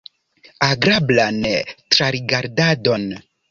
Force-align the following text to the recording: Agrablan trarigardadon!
Agrablan 0.67 1.37
trarigardadon! 1.97 3.09